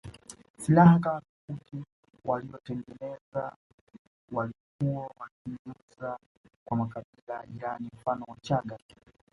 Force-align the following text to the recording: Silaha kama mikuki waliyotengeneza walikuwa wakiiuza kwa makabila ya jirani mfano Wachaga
Silaha 0.57 0.99
kama 0.99 1.21
mikuki 1.47 1.83
waliyotengeneza 2.25 3.55
walikuwa 4.31 5.11
wakiiuza 5.19 6.17
kwa 6.65 6.77
makabila 6.77 7.33
ya 7.33 7.45
jirani 7.47 7.89
mfano 7.95 8.25
Wachaga 8.27 8.77